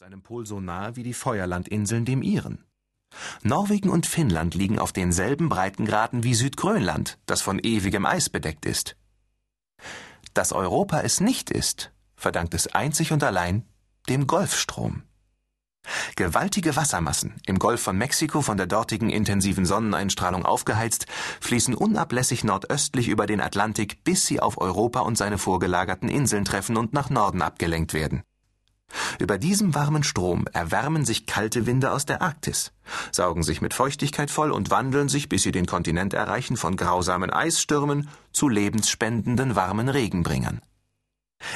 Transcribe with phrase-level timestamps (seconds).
[0.00, 2.64] seinem Pol so nahe wie die Feuerlandinseln dem ihren.
[3.42, 8.96] Norwegen und Finnland liegen auf denselben Breitengraden wie Südgrönland, das von ewigem Eis bedeckt ist.
[10.32, 13.66] Dass Europa es nicht ist, verdankt es einzig und allein
[14.08, 15.02] dem Golfstrom.
[16.16, 21.08] Gewaltige Wassermassen, im Golf von Mexiko von der dortigen intensiven Sonneneinstrahlung aufgeheizt,
[21.42, 26.78] fließen unablässig nordöstlich über den Atlantik, bis sie auf Europa und seine vorgelagerten Inseln treffen
[26.78, 28.22] und nach Norden abgelenkt werden.
[29.18, 32.72] Über diesem warmen Strom erwärmen sich kalte Winde aus der Arktis,
[33.12, 37.30] saugen sich mit Feuchtigkeit voll und wandeln sich, bis sie den Kontinent erreichen, von grausamen
[37.30, 40.60] Eisstürmen zu lebensspendenden warmen Regenbringern.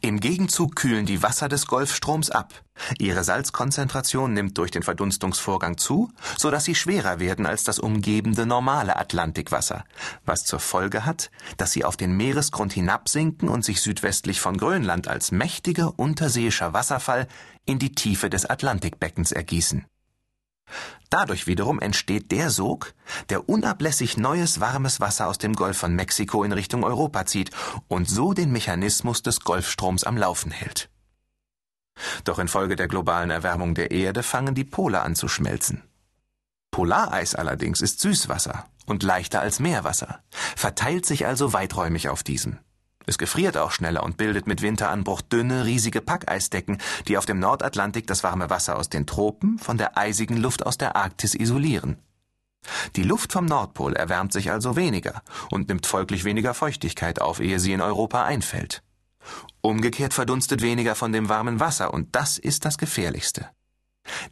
[0.00, 2.62] Im Gegenzug kühlen die Wasser des Golfstroms ab.
[2.98, 8.46] Ihre Salzkonzentration nimmt durch den Verdunstungsvorgang zu, so dass sie schwerer werden als das umgebende
[8.46, 9.84] normale Atlantikwasser,
[10.24, 15.08] was zur Folge hat, dass sie auf den Meeresgrund hinabsinken und sich südwestlich von Grönland
[15.08, 17.26] als mächtiger unterseeischer Wasserfall
[17.64, 19.86] in die Tiefe des Atlantikbeckens ergießen.
[21.10, 22.94] Dadurch wiederum entsteht der Sog,
[23.30, 27.50] der unablässig neues warmes Wasser aus dem Golf von Mexiko in Richtung Europa zieht
[27.88, 30.90] und so den Mechanismus des Golfstroms am Laufen hält.
[32.24, 35.82] Doch infolge der globalen Erwärmung der Erde fangen die Pole an zu schmelzen.
[36.70, 40.20] Polareis allerdings ist Süßwasser und leichter als Meerwasser,
[40.56, 42.58] verteilt sich also weiträumig auf diesem.
[43.08, 48.06] Es gefriert auch schneller und bildet mit Winteranbruch dünne, riesige Packeisdecken, die auf dem Nordatlantik
[48.06, 51.96] das warme Wasser aus den Tropen von der eisigen Luft aus der Arktis isolieren.
[52.96, 57.60] Die Luft vom Nordpol erwärmt sich also weniger und nimmt folglich weniger Feuchtigkeit auf, ehe
[57.60, 58.82] sie in Europa einfällt.
[59.62, 63.48] Umgekehrt verdunstet weniger von dem warmen Wasser, und das ist das Gefährlichste.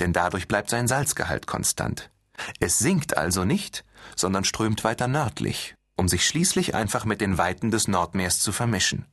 [0.00, 2.10] Denn dadurch bleibt sein Salzgehalt konstant.
[2.58, 3.84] Es sinkt also nicht,
[4.16, 9.06] sondern strömt weiter nördlich um sich schließlich einfach mit den Weiten des Nordmeers zu vermischen.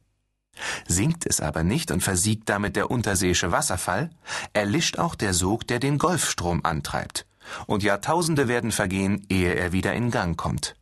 [0.87, 4.09] Sinkt es aber nicht und versiegt damit der unterseeische Wasserfall,
[4.53, 7.25] erlischt auch der Sog, der den Golfstrom antreibt,
[7.67, 10.75] und Jahrtausende werden vergehen, ehe er wieder in Gang kommt.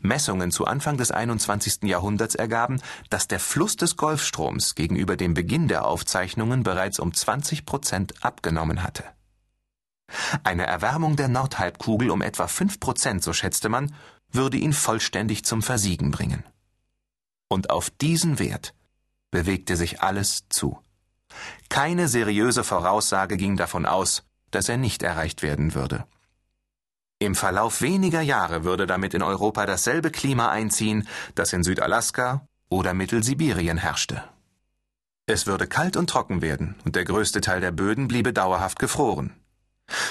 [0.00, 1.82] Messungen zu Anfang des 21.
[1.82, 2.80] Jahrhunderts ergaben,
[3.10, 8.82] dass der Fluss des Golfstroms gegenüber dem Beginn der Aufzeichnungen bereits um 20 Prozent abgenommen
[8.82, 9.04] hatte.
[10.42, 13.94] Eine Erwärmung der Nordhalbkugel um etwa 5 Prozent, so schätzte man,
[14.30, 16.44] würde ihn vollständig zum Versiegen bringen.
[17.48, 18.74] Und auf diesen Wert
[19.30, 20.78] bewegte sich alles zu.
[21.68, 26.06] Keine seriöse Voraussage ging davon aus, dass er nicht erreicht werden würde.
[27.20, 32.94] Im Verlauf weniger Jahre würde damit in Europa dasselbe Klima einziehen, das in Südalaska oder
[32.94, 34.22] Mittelsibirien herrschte.
[35.26, 39.34] Es würde kalt und trocken werden, und der größte Teil der Böden bliebe dauerhaft gefroren.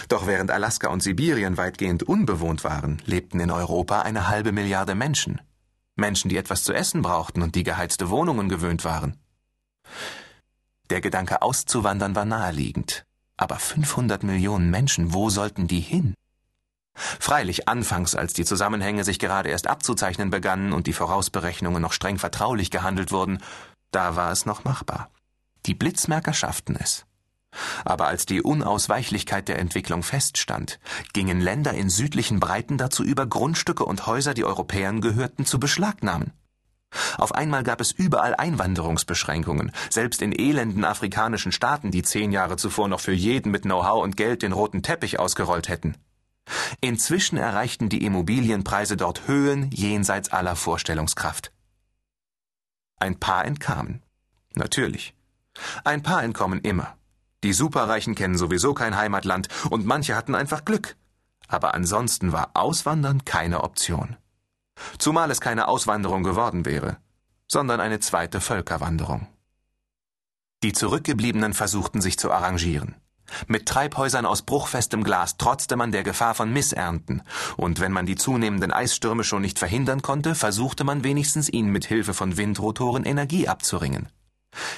[0.08, 5.42] Doch während Alaska und Sibirien weitgehend unbewohnt waren, lebten in Europa eine halbe Milliarde Menschen.
[5.96, 9.18] Menschen, die etwas zu essen brauchten und die geheizte Wohnungen gewöhnt waren.
[10.90, 13.06] Der Gedanke auszuwandern war naheliegend.
[13.36, 16.16] Aber 500 Millionen Menschen, wo sollten die hin?
[16.96, 22.18] Freilich anfangs, als die Zusammenhänge sich gerade erst abzuzeichnen begannen und die Vorausberechnungen noch streng
[22.18, 23.40] vertraulich gehandelt wurden,
[23.92, 25.12] da war es noch machbar.
[25.68, 27.07] Die Blitzmerker schafften es.
[27.86, 30.80] Aber als die Unausweichlichkeit der Entwicklung feststand,
[31.14, 36.34] gingen Länder in südlichen Breiten dazu über, Grundstücke und Häuser, die Europäern gehörten, zu beschlagnahmen.
[37.18, 42.88] Auf einmal gab es überall Einwanderungsbeschränkungen, selbst in elenden afrikanischen Staaten, die zehn Jahre zuvor
[42.88, 45.96] noch für jeden mit Know-how und Geld den roten Teppich ausgerollt hätten.
[46.80, 51.52] Inzwischen erreichten die Immobilienpreise dort Höhen jenseits aller Vorstellungskraft.
[53.00, 54.02] Ein paar entkamen.
[54.56, 55.14] Natürlich.
[55.84, 56.98] Ein paar entkommen immer.
[57.44, 60.96] Die Superreichen kennen sowieso kein Heimatland und manche hatten einfach Glück.
[61.48, 64.18] Aber ansonsten war Auswandern keine Option.
[64.98, 66.98] Zumal es keine Auswanderung geworden wäre,
[67.48, 69.28] sondern eine zweite Völkerwanderung.
[70.64, 72.96] Die Zurückgebliebenen versuchten sich zu arrangieren.
[73.48, 77.22] Mit Treibhäusern aus bruchfestem Glas trotzte man der Gefahr von Missernten,
[77.58, 81.86] und wenn man die zunehmenden Eisstürme schon nicht verhindern konnte, versuchte man wenigstens ihnen mit
[81.86, 84.10] Hilfe von Windrotoren Energie abzuringen.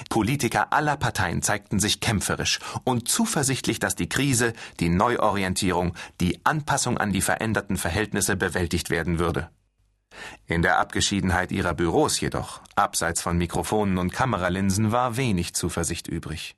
[0.08, 6.98] Politiker aller Parteien zeigten sich kämpferisch und zuversichtlich, dass die Krise, die Neuorientierung, die Anpassung
[6.98, 9.50] an die veränderten Verhältnisse bewältigt werden würde.
[10.46, 16.56] In der Abgeschiedenheit ihrer Büros jedoch, abseits von Mikrofonen und Kameralinsen, war wenig Zuversicht übrig.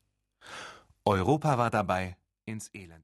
[1.05, 2.93] Europa war dabei ins Elend